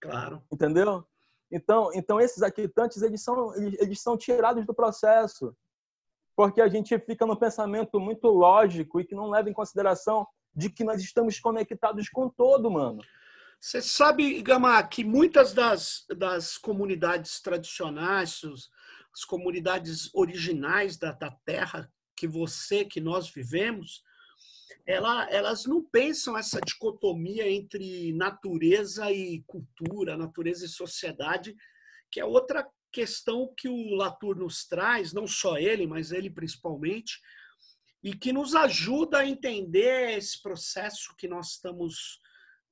[0.02, 0.44] Claro.
[0.52, 1.06] Entendeu?
[1.52, 5.56] Então, então esses aquitantes eles são eles, eles são tirados do processo,
[6.36, 10.70] porque a gente fica no pensamento muito lógico e que não leva em consideração de
[10.70, 13.02] que nós estamos conectados com todo, mano.
[13.60, 18.42] Você sabe, Gama, que muitas das, das comunidades tradicionais,
[19.14, 24.04] as comunidades originais da, da terra que você, que nós vivemos,
[24.86, 31.56] ela, elas não pensam essa dicotomia entre natureza e cultura, natureza e sociedade,
[32.12, 37.20] que é outra questão que o Latour nos traz, não só ele, mas ele principalmente,
[38.04, 42.22] e que nos ajuda a entender esse processo que nós estamos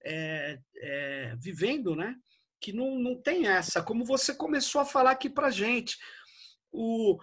[0.06, 2.15] é, é, vivendo, né?
[2.62, 5.97] Que não, não tem essa, como você começou a falar aqui para gente.
[6.71, 7.17] O,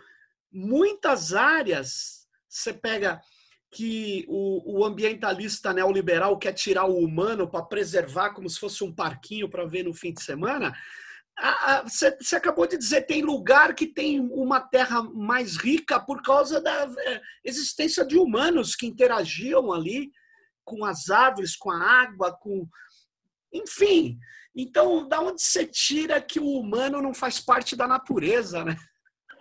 [0.51, 3.23] muitas áreas, você pega
[3.71, 8.93] que o, o ambientalista neoliberal quer tirar o humano para preservar como se fosse um
[8.93, 10.75] parquinho para ver no fim de semana.
[11.85, 16.93] Você acabou de dizer tem lugar que tem uma terra mais rica por causa da
[16.99, 20.11] é, existência de humanos que interagiam ali
[20.65, 22.69] com as árvores, com a água, com
[23.53, 24.19] enfim.
[24.55, 28.77] Então, da onde você tira que o humano não faz parte da natureza, né?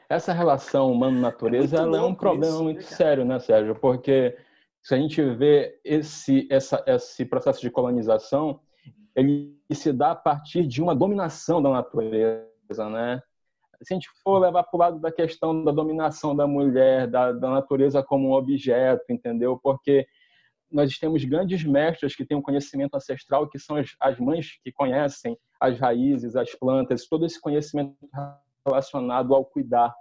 [0.10, 3.76] Essa relação humano-natureza é, é um problema isso, muito sério, né, Sérgio?
[3.76, 4.36] Porque
[4.82, 8.60] se a gente vê esse, essa, esse processo de colonização,
[9.16, 13.22] ele se dá a partir de uma dominação da natureza, né?
[13.84, 17.32] Se a gente for levar para o lado da questão da dominação da mulher, da,
[17.32, 19.60] da natureza como um objeto, entendeu?
[19.62, 20.06] Porque
[20.72, 24.72] nós temos grandes mestres que têm um conhecimento ancestral, que são as, as mães que
[24.72, 27.96] conhecem as raízes, as plantas, todo esse conhecimento
[28.70, 29.94] relacionado ao cuidar.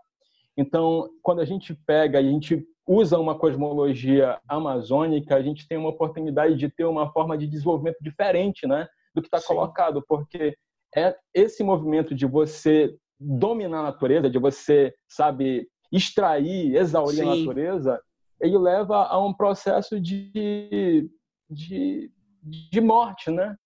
[0.56, 5.76] Então, quando a gente pega e a gente usa uma cosmologia amazônica, a gente tem
[5.76, 10.56] uma oportunidade de ter uma forma de desenvolvimento diferente, né, do que está colocado, porque
[10.96, 17.30] é esse movimento de você dominar a natureza, de você, sabe, extrair, exaurir Sim.
[17.30, 18.00] a natureza,
[18.40, 21.10] ele leva a um processo de,
[21.50, 22.10] de,
[22.42, 23.56] de morte, né?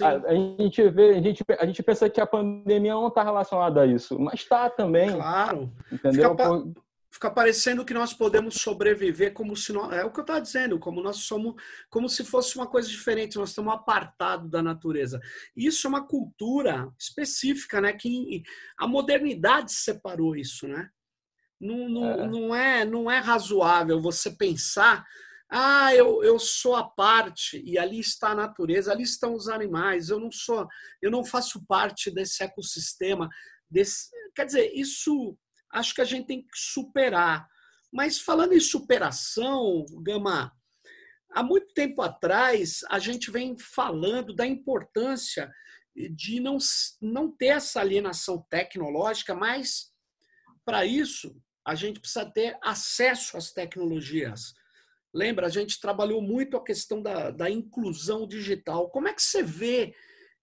[0.00, 3.82] A, a, gente vê, a gente, a gente pensa que a pandemia não está relacionada
[3.82, 5.12] a isso, mas está também.
[5.12, 5.72] Claro.
[5.92, 6.30] Entendeu?
[6.30, 10.40] Fica, fica, parecendo que nós podemos sobreviver como se nós, é o que eu estava
[10.40, 11.54] dizendo, como nós somos,
[11.90, 15.20] como se fosse uma coisa diferente, nós estamos apartados da natureza.
[15.54, 17.92] Isso é uma cultura específica, né?
[17.92, 18.42] Que
[18.78, 20.88] a modernidade separou isso, né?
[21.60, 22.26] Não, não, é.
[22.26, 25.04] não, é, não é razoável você pensar
[25.50, 30.08] ah, eu, eu sou a parte e ali está a natureza, ali estão os animais.
[30.08, 30.66] Eu não sou,
[31.00, 33.28] eu não faço parte desse ecossistema.
[33.70, 35.36] Desse, quer dizer, isso
[35.72, 37.46] acho que a gente tem que superar.
[37.92, 40.52] Mas falando em superação, Gama,
[41.30, 45.52] há muito tempo atrás a gente vem falando da importância
[45.94, 46.58] de não,
[47.00, 49.92] não ter essa alienação tecnológica, mas
[50.64, 54.54] para isso a gente precisa ter acesso às tecnologias.
[55.14, 58.90] Lembra, a gente trabalhou muito a questão da, da inclusão digital.
[58.90, 59.94] Como é que você vê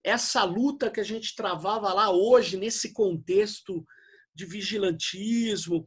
[0.02, 3.86] essa luta que a gente travava lá hoje, nesse contexto
[4.34, 5.86] de vigilantismo?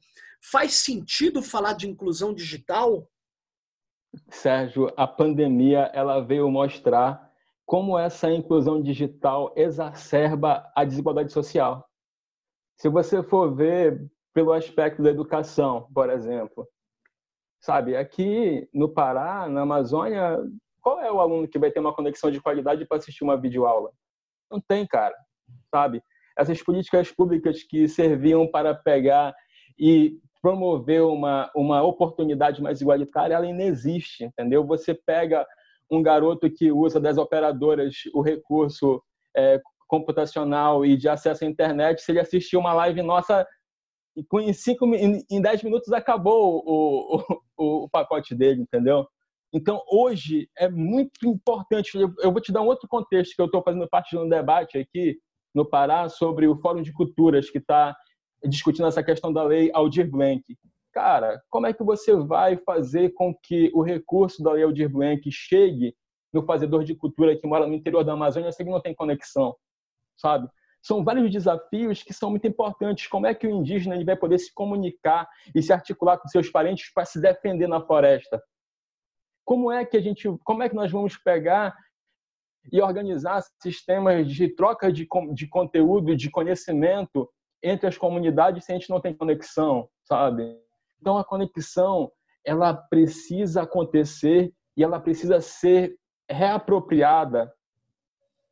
[0.53, 3.11] Faz sentido falar de inclusão digital?
[4.29, 7.33] Sérgio, a pandemia ela veio mostrar
[7.65, 11.89] como essa inclusão digital exacerba a desigualdade social.
[12.79, 16.69] Se você for ver pelo aspecto da educação, por exemplo,
[17.65, 20.39] Sabe, aqui no Pará, na Amazônia,
[20.83, 23.91] qual é o aluno que vai ter uma conexão de qualidade para assistir uma videoaula?
[24.51, 25.15] Não tem, cara.
[25.71, 26.03] Sabe?
[26.37, 29.35] essas políticas públicas que serviam para pegar
[29.79, 34.67] e promover uma, uma oportunidade mais igualitária, ela inexiste, entendeu?
[34.67, 35.47] Você pega
[35.91, 39.03] um garoto que usa das operadoras o recurso
[39.35, 43.47] é, computacional e de acesso à internet, se ele assistir uma live nossa,
[44.17, 47.23] em, cinco, em, em dez minutos acabou o,
[47.57, 49.07] o, o pacote dele, entendeu?
[49.53, 51.97] Então, hoje é muito importante.
[51.97, 54.79] Eu vou te dar um outro contexto que eu estou fazendo parte de um debate
[54.79, 55.17] aqui
[55.55, 57.97] no Pará sobre o Fórum de Culturas que está
[58.45, 60.43] discutindo essa questão da lei Aldir Blanc.
[60.93, 65.23] Cara, como é que você vai fazer com que o recurso da lei Aldir Blanc
[65.31, 65.95] chegue
[66.33, 69.55] no fazedor de cultura que mora no interior da Amazônia se ele não tem conexão,
[70.17, 70.49] sabe?
[70.85, 73.07] São vários desafios que são muito importantes.
[73.07, 76.51] Como é que o indígena ele vai poder se comunicar e se articular com seus
[76.51, 78.43] parentes para se defender na floresta?
[79.47, 81.75] Como é que a gente, como é que nós vamos pegar
[82.71, 87.31] e organizar sistemas de troca de, de conteúdo, de conhecimento
[87.63, 90.55] entre as comunidades se a gente não tem conexão, sabe?
[91.01, 92.13] Então a conexão
[92.45, 95.97] ela precisa acontecer e ela precisa ser
[96.29, 97.51] reapropriada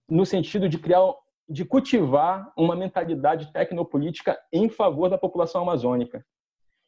[0.09, 1.01] no sentido de criar,
[1.49, 6.25] de cultivar uma mentalidade tecnopolítica em favor da população amazônica.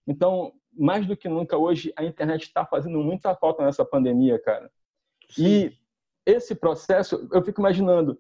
[0.07, 4.71] Então, mais do que nunca hoje, a internet está fazendo muita falta nessa pandemia, cara.
[5.31, 5.45] Sim.
[5.47, 5.73] E
[6.27, 8.19] esse processo, eu fico imaginando,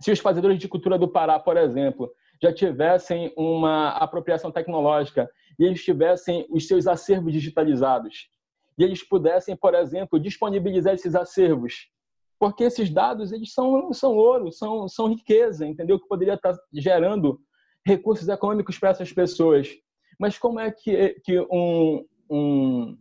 [0.00, 5.64] se os fazedores de cultura do Pará, por exemplo, já tivessem uma apropriação tecnológica e
[5.64, 8.28] eles tivessem os seus acervos digitalizados
[8.76, 11.88] e eles pudessem, por exemplo, disponibilizar esses acervos,
[12.44, 15.98] porque esses dados eles são são ouro, são são riqueza, entendeu?
[15.98, 17.40] Que poderia estar gerando
[17.86, 19.70] recursos econômicos para essas pessoas.
[20.20, 22.98] Mas como é que, que um, um,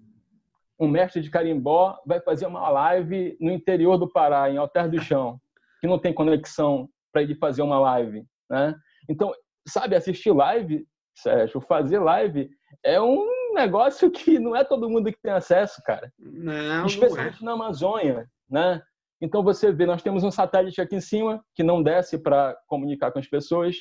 [0.79, 5.01] um mestre de carimbó vai fazer uma live no interior do Pará, em Alter do
[5.01, 5.37] Chão,
[5.81, 8.73] que não tem conexão para ele fazer uma live, né?
[9.09, 9.33] Então,
[9.67, 12.49] sabe, assistir live, Sérgio, fazer live
[12.81, 16.09] é um negócio que não é todo mundo que tem acesso, cara.
[16.17, 17.57] Não, Especialmente não é.
[17.57, 18.81] na Amazônia, né?
[19.23, 23.09] Então você vê, nós temos um satélite aqui em cima que não desce para comunicar
[23.09, 23.77] com as pessoas.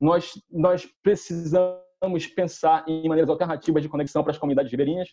[0.00, 5.10] Nós nós precisamos pensar em maneiras alternativas de conexão para as comunidades ribeirinhas,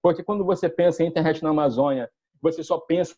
[0.00, 3.14] porque quando você pensa em internet na Amazônia, você só pensa,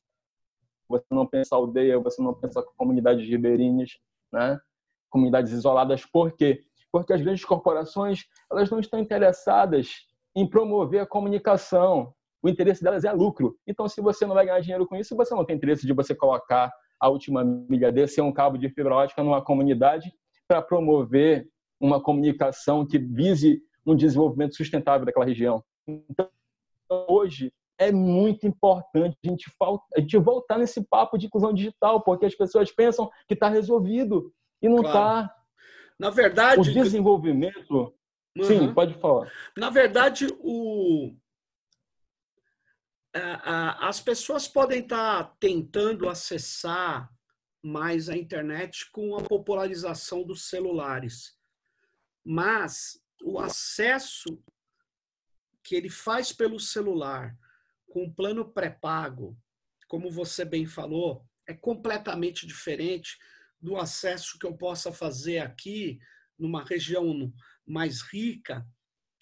[0.89, 3.97] você não pensa aldeia, você não pensa comunidades ribeirinhas,
[4.33, 4.61] né?
[5.09, 6.05] comunidades isoladas.
[6.05, 6.65] Por quê?
[6.91, 12.13] Porque as grandes corporações elas não estão interessadas em promover a comunicação.
[12.45, 13.57] O interesse delas é lucro.
[13.67, 16.15] Então, se você não vai ganhar dinheiro com isso, você não tem interesse de você
[16.15, 20.13] colocar a última milha desse um cabo de fibra ótica numa comunidade
[20.47, 21.49] para promover
[21.81, 25.65] uma comunicação que vise um desenvolvimento sustentável daquela região.
[25.89, 26.29] Então,
[27.09, 29.51] hoje é muito importante a gente,
[29.97, 34.31] a gente voltar nesse papo de inclusão digital, porque as pessoas pensam que está resolvido
[34.61, 34.93] e não está.
[34.93, 35.29] Claro.
[35.29, 35.35] Tá.
[35.99, 37.95] Na verdade, o desenvolvimento.
[38.37, 38.45] Uhum.
[38.45, 39.33] Sim, pode falar.
[39.57, 41.15] Na verdade, o
[43.15, 47.13] as pessoas podem estar tá tentando acessar
[47.63, 51.39] mais a internet com a popularização dos celulares.
[52.25, 54.43] Mas o acesso
[55.63, 57.37] que ele faz pelo celular
[57.89, 59.39] com plano pré-pago,
[59.89, 63.17] como você bem falou, é completamente diferente
[63.61, 65.99] do acesso que eu possa fazer aqui
[66.39, 67.33] numa região
[67.65, 68.67] mais rica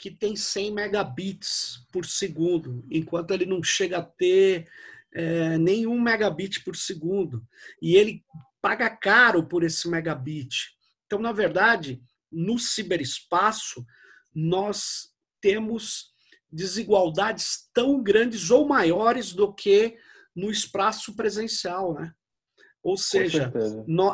[0.03, 4.69] que tem 100 megabits por segundo, enquanto ele não chega a ter
[5.15, 7.47] é, nenhum megabit por segundo.
[7.81, 8.25] E ele
[8.61, 10.75] paga caro por esse megabit.
[11.07, 13.87] Então, na verdade, no ciberespaço,
[14.35, 16.13] nós temos
[16.51, 19.97] desigualdades tão grandes ou maiores do que
[20.35, 22.13] no espaço presencial, né?
[22.83, 23.53] Ou seja,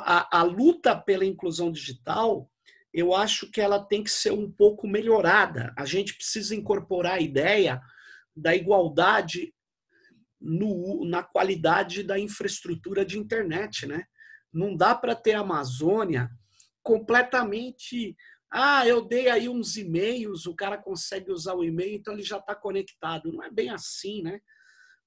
[0.04, 2.50] a, a, luta pela inclusão digital,
[2.92, 5.72] eu acho que ela tem que ser um pouco melhorada.
[5.76, 7.80] A gente precisa incorporar a ideia
[8.34, 9.54] da igualdade
[10.40, 14.04] no, na qualidade da infraestrutura de internet, né?
[14.52, 16.30] Não dá para ter a Amazônia
[16.82, 18.16] completamente.
[18.50, 22.38] Ah, eu dei aí uns e-mails, o cara consegue usar o e-mail, então ele já
[22.38, 23.30] está conectado.
[23.32, 24.40] Não é bem assim, né?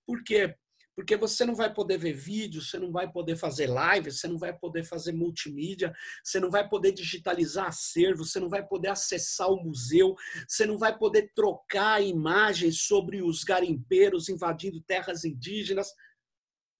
[0.06, 0.56] Por quê?
[0.96, 4.38] Porque você não vai poder ver vídeo, você não vai poder fazer live, você não
[4.38, 9.50] vai poder fazer multimídia, você não vai poder digitalizar acervo, você não vai poder acessar
[9.50, 10.16] o museu,
[10.48, 15.94] você não vai poder trocar imagens sobre os garimpeiros invadindo terras indígenas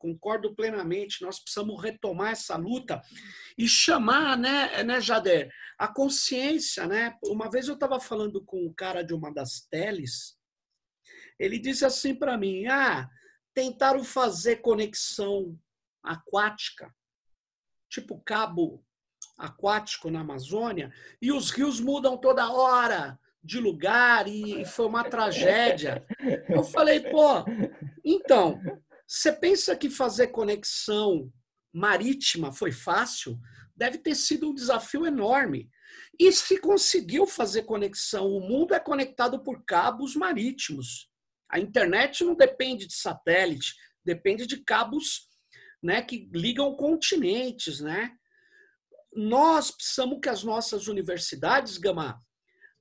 [0.02, 3.00] concordo plenamente, nós precisamos retomar essa luta
[3.56, 7.16] e chamar, né, né Jader, a consciência, né?
[7.24, 10.36] Uma vez eu estava falando com um cara de uma das teles,
[11.40, 13.08] ele disse assim para mim: ah,
[13.54, 15.58] tentaram fazer conexão
[16.04, 16.94] aquática,
[17.90, 18.84] tipo cabo
[19.38, 26.06] aquático na Amazônia e os rios mudam toda hora de lugar e foi uma tragédia.
[26.48, 27.44] Eu falei, pô,
[28.04, 28.62] então,
[29.06, 31.32] você pensa que fazer conexão
[31.74, 33.40] marítima foi fácil?
[33.76, 35.70] Deve ter sido um desafio enorme.
[36.20, 41.11] E se conseguiu fazer conexão, o mundo é conectado por cabos marítimos.
[41.52, 43.76] A internet não depende de satélite,
[44.06, 45.28] depende de cabos
[45.84, 47.82] né, que ligam continentes.
[47.82, 48.12] Né?
[49.14, 52.22] Nós precisamos que as nossas universidades, Gama,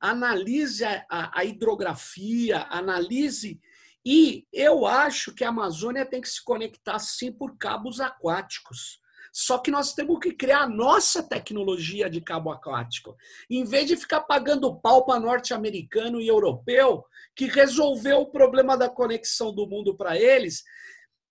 [0.00, 3.60] analise a, a, a hidrografia, analise.
[4.04, 9.00] E eu acho que a Amazônia tem que se conectar sim por cabos aquáticos.
[9.32, 13.16] Só que nós temos que criar a nossa tecnologia de cabo aquático.
[13.48, 17.04] Em vez de ficar pagando pau para norte-americano e europeu,
[17.34, 20.62] que resolveu o problema da conexão do mundo para eles,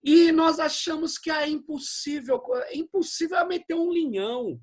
[0.03, 2.41] e nós achamos que é impossível.
[2.67, 4.59] É impossível é meter um linhão,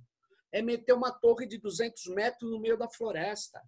[0.52, 3.60] é meter uma torre de 200 metros no meio da floresta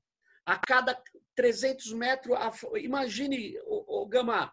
[0.48, 0.98] a cada
[1.34, 2.34] 300 metros,
[2.76, 4.50] imagine, o, o Gama,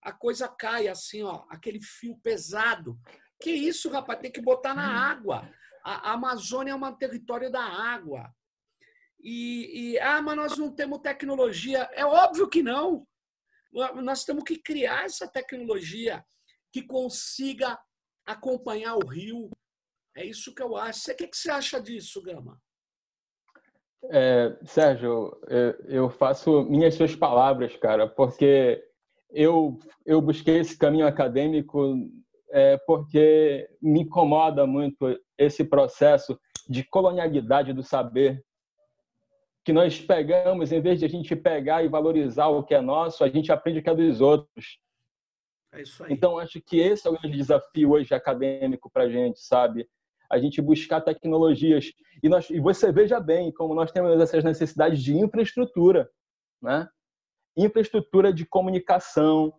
[0.00, 2.96] a coisa cai assim, ó, aquele fio pesado.
[3.40, 5.48] Que isso, rapaz, tem que botar na água.
[5.84, 8.34] A, Amazônia é um território da água.
[9.20, 11.88] E, e, ah, mas nós não temos tecnologia.
[11.92, 13.06] É óbvio que não.
[14.02, 16.24] Nós temos que criar essa tecnologia
[16.72, 17.78] que consiga
[18.24, 19.50] acompanhar o rio.
[20.16, 21.10] É isso que eu acho.
[21.10, 22.60] O que você acha disso, Gama?
[24.10, 25.38] É, Sérgio,
[25.88, 28.82] eu faço minhas suas palavras, cara, porque
[29.30, 31.94] eu, eu busquei esse caminho acadêmico
[32.50, 36.38] é, porque me incomoda muito esse processo
[36.68, 38.44] de colonialidade do saber
[39.64, 43.24] que nós pegamos, em vez de a gente pegar e valorizar o que é nosso,
[43.24, 44.78] a gente aprende o que é dos outros.
[45.72, 49.88] É então, acho que esse é o grande desafio hoje acadêmico para a gente, sabe?
[50.30, 51.92] a gente buscar tecnologias.
[52.22, 56.08] E, nós, e você veja bem como nós temos essas necessidades de infraestrutura,
[56.60, 56.88] né?
[57.56, 59.52] infraestrutura de comunicação,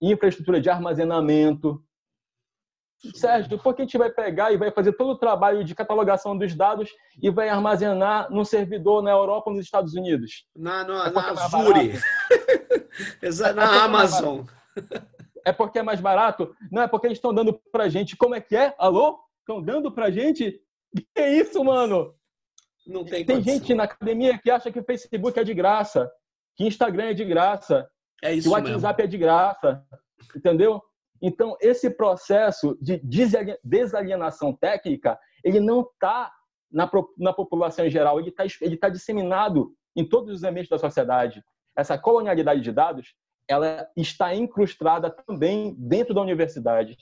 [0.00, 1.82] infraestrutura de armazenamento.
[3.14, 6.36] Sérgio, por que a gente vai pegar e vai fazer todo o trabalho de catalogação
[6.36, 6.90] dos dados
[7.22, 10.46] e vai armazenar num servidor na Europa ou nos Estados Unidos?
[10.56, 12.00] Na, na, é na é Azure.
[13.22, 14.44] É na Amazon.
[15.44, 16.54] É porque é mais barato?
[16.70, 18.16] Não, é porque eles estão dando para a gente.
[18.16, 18.74] Como é que é?
[18.78, 19.24] Alô?
[19.44, 20.60] estão dando pra gente.
[20.96, 22.14] Que é isso, mano?
[22.86, 26.10] Não tem Tem gente na academia que acha que o Facebook é de graça,
[26.56, 27.88] que Instagram é de graça,
[28.22, 29.02] é que o WhatsApp mesmo.
[29.02, 29.86] é de graça,
[30.36, 30.82] entendeu?
[31.26, 33.00] Então, esse processo de
[33.64, 36.30] desalienação técnica, ele não está
[36.70, 40.78] na, na população em geral, ele está ele tá disseminado em todos os ambientes da
[40.78, 41.42] sociedade.
[41.74, 43.14] Essa colonialidade de dados,
[43.48, 46.94] ela está incrustada também dentro da universidade.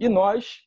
[0.00, 0.62] E nós,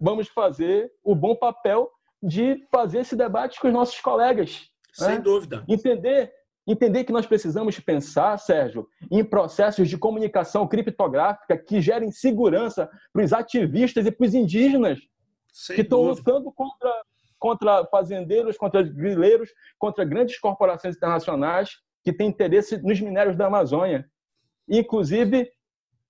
[0.00, 1.92] vamos fazer o bom papel
[2.22, 4.70] de fazer esse debate com os nossos colegas.
[4.94, 5.18] Sem né?
[5.18, 5.66] dúvida.
[5.68, 6.32] Entender,
[6.72, 13.24] entender que nós precisamos pensar, Sérgio, em processos de comunicação criptográfica que gerem segurança para
[13.24, 14.98] os ativistas e para os indígenas
[15.52, 17.02] Sem que estão lutando contra,
[17.38, 21.70] contra fazendeiros, contra grileiros, contra grandes corporações internacionais
[22.04, 24.08] que têm interesse nos minérios da Amazônia.
[24.68, 25.50] Inclusive,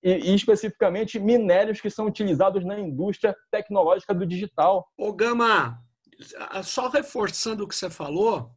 [0.03, 4.87] e, especificamente minérios que são utilizados na indústria tecnológica do digital.
[4.97, 5.79] Ô Gama,
[6.63, 8.51] só reforçando o que você falou,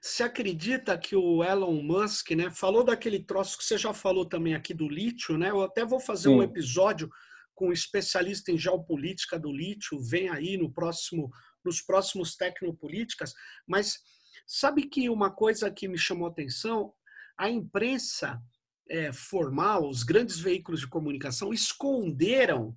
[0.00, 4.54] você acredita que o Elon Musk, né, falou daquele troço que você já falou também
[4.54, 5.50] aqui do lítio, né?
[5.50, 6.36] Eu até vou fazer Sim.
[6.36, 7.10] um episódio
[7.54, 11.30] com um especialista em geopolítica do lítio, vem aí no próximo
[11.62, 13.34] nos próximos Tecnopolíticas,
[13.66, 14.00] mas
[14.46, 16.94] sabe que uma coisa que me chamou a atenção,
[17.36, 18.40] a imprensa
[18.88, 22.74] é, formal, os grandes veículos de comunicação esconderam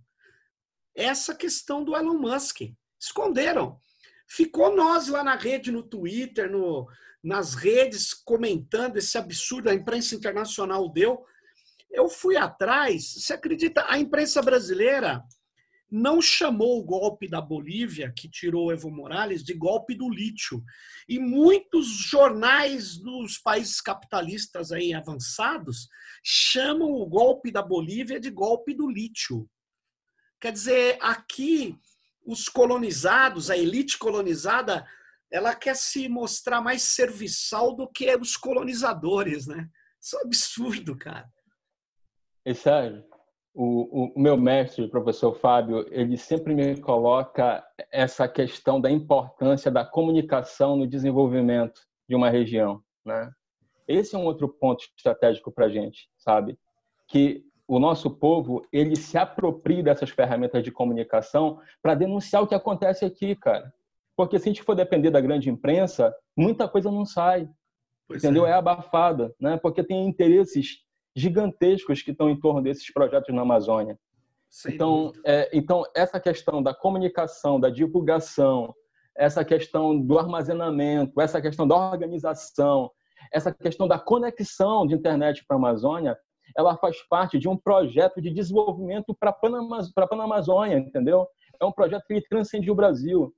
[0.96, 2.62] essa questão do Elon Musk.
[3.00, 3.80] Esconderam.
[4.28, 6.88] Ficou nós lá na rede, no Twitter, no,
[7.24, 11.24] nas redes, comentando esse absurdo, a imprensa internacional deu.
[11.90, 13.86] Eu fui atrás, você acredita?
[13.88, 15.24] A imprensa brasileira
[15.90, 20.64] não chamou o golpe da Bolívia, que tirou Evo Morales, de golpe do lítio.
[21.08, 25.88] E muitos jornais dos países capitalistas aí avançados
[26.24, 29.48] chamam o golpe da Bolívia de golpe do lítio.
[30.42, 31.78] Quer dizer, aqui
[32.26, 34.86] os colonizados, a elite colonizada,
[35.34, 39.68] ela quer se mostrar mais serviçal do que os colonizadores, né?
[40.00, 41.28] Isso é um absurdo, cara.
[42.46, 43.04] E sério,
[43.52, 49.72] o, o, meu mestre, o professor Fábio, ele sempre me coloca essa questão da importância
[49.72, 53.32] da comunicação no desenvolvimento de uma região, né?
[53.88, 56.60] Esse é um outro ponto estratégico para a gente, sabe?
[57.08, 62.54] Que o nosso povo ele se apropria dessas ferramentas de comunicação para denunciar o que
[62.54, 63.74] acontece aqui, cara.
[64.16, 67.50] Porque se a gente for depender da grande imprensa, muita coisa não sai.
[68.08, 68.46] Pois entendeu?
[68.46, 68.52] É.
[68.52, 69.58] é abafada, né?
[69.58, 70.80] Porque tem interesses
[71.16, 73.98] gigantescos que estão em torno desses projetos na Amazônia.
[74.50, 78.74] Sem então, é, então, essa questão da comunicação, da divulgação,
[79.16, 82.92] essa questão do armazenamento, essa questão da organização,
[83.32, 86.18] essa questão da conexão de internet para a Amazônia,
[86.56, 91.28] ela faz parte de um projeto de desenvolvimento para a Panamazônia, entendeu?
[91.60, 93.34] É um projeto que transcende o Brasil.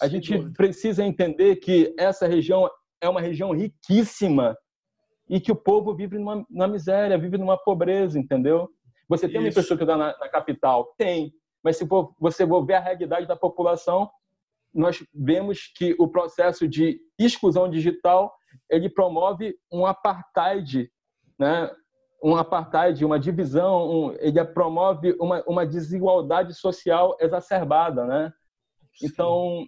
[0.00, 0.54] A Sem gente dúvida.
[0.56, 2.70] precisa entender que essa região
[3.00, 4.56] é uma região riquíssima
[5.28, 8.68] e que o povo vive numa, numa miséria, vive numa pobreza, entendeu?
[9.08, 9.40] Você tem Isso.
[9.40, 10.94] uma infraestrutura na, na capital?
[10.96, 11.32] Tem.
[11.62, 11.86] Mas se
[12.18, 14.10] você for ver a realidade da população,
[14.72, 18.32] nós vemos que o processo de exclusão digital
[18.70, 20.90] ele promove um apartheid,
[21.38, 21.70] né?
[22.22, 28.32] um apartheid, uma divisão, um, ele promove uma, uma desigualdade social exacerbada, né?
[29.02, 29.64] Então,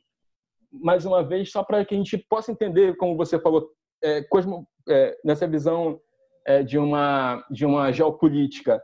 [0.72, 3.70] mais uma vez, só para que a gente possa entender, como você falou,
[4.02, 6.00] é, cosmo, é, nessa visão
[6.46, 8.82] é, de uma de uma geopolítica,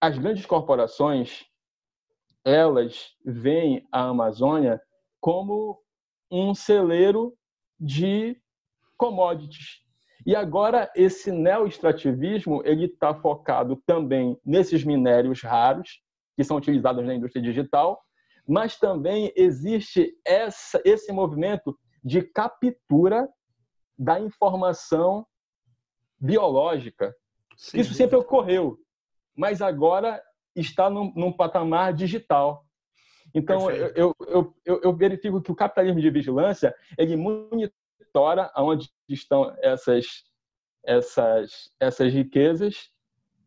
[0.00, 1.44] as grandes corporações
[2.44, 4.80] elas veem a Amazônia
[5.20, 5.78] como
[6.30, 7.34] um celeiro
[7.78, 8.36] de
[8.96, 9.80] commodities.
[10.26, 16.00] E agora esse neoextrativismo ele está focado também nesses minérios raros
[16.36, 18.00] que são utilizados na indústria digital,
[18.46, 23.28] mas também existe essa, esse movimento de captura
[23.98, 25.26] da informação
[26.18, 27.14] biológica.
[27.56, 27.80] Sim.
[27.80, 28.78] Isso sempre ocorreu,
[29.36, 30.22] mas agora
[30.56, 32.64] está num, num patamar digital.
[33.34, 39.54] Então, eu, eu, eu, eu, verifico que o capitalismo de vigilância, ele monitora aonde estão
[39.58, 40.24] essas,
[40.84, 42.90] essas, essas riquezas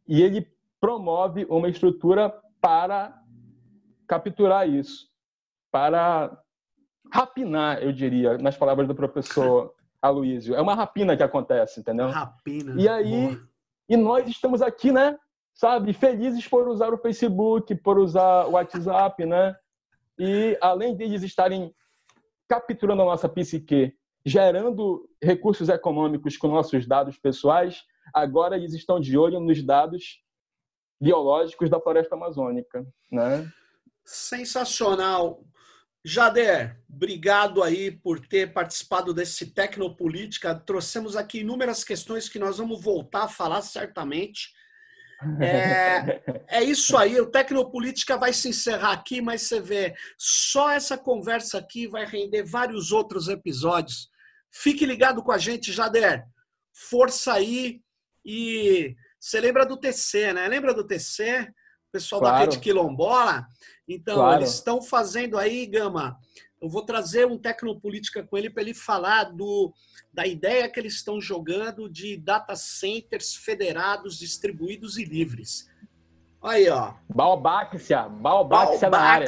[0.08, 0.48] e ele
[0.80, 3.23] promove uma estrutura para
[4.14, 5.08] capturar isso,
[5.72, 6.38] para
[7.12, 10.56] rapinar, eu diria, nas palavras do professor Aloísio.
[10.56, 12.10] É uma rapina que acontece, entendeu?
[12.10, 12.80] Rapina.
[12.80, 13.50] E aí, boa.
[13.90, 15.18] e nós estamos aqui, né,
[15.54, 19.56] sabe, felizes por usar o Facebook, por usar o WhatsApp, né?
[20.20, 21.74] E além deles estarem
[22.48, 27.82] capturando a nossa psique, gerando recursos econômicos com nossos dados pessoais,
[28.14, 30.22] agora eles estão de olho nos dados
[31.02, 33.52] biológicos da floresta amazônica, né?
[34.06, 35.44] Sensacional.
[36.06, 40.54] Jader, obrigado aí por ter participado desse Tecnopolítica.
[40.54, 44.50] Trouxemos aqui inúmeras questões que nós vamos voltar a falar certamente.
[45.42, 46.22] É,
[46.60, 51.58] é isso aí, o Tecnopolítica vai se encerrar aqui, mas você vê, só essa conversa
[51.58, 54.10] aqui vai render vários outros episódios.
[54.52, 56.26] Fique ligado com a gente, Jader.
[56.74, 57.82] Força aí
[58.26, 60.48] e você lembra do TC, né?
[60.48, 61.48] Lembra do TC?
[61.88, 62.36] O pessoal claro.
[62.36, 63.48] da Rede Quilombola?
[63.88, 64.40] Então, claro.
[64.42, 66.18] eles estão fazendo aí, Gama,
[66.62, 69.74] eu vou trazer um Tecnopolítica com ele para ele falar do,
[70.14, 75.68] da ideia que eles estão jogando de data centers federados, distribuídos e livres.
[76.42, 76.94] Aí, ó.
[77.14, 79.28] Baobáxia, Baobáxia, na área.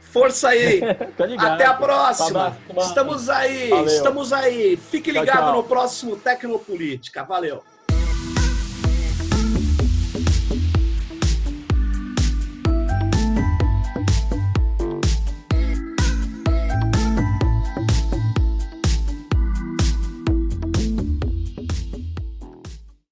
[0.00, 0.80] Força aí.
[1.38, 2.56] Até a próxima.
[2.78, 3.86] Estamos aí, Valeu.
[3.86, 4.76] estamos aí.
[4.76, 5.56] Fique ligado tchau, tchau.
[5.56, 7.22] no próximo Tecnopolítica.
[7.24, 7.62] Valeu.